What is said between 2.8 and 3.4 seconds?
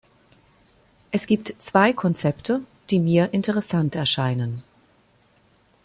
die mir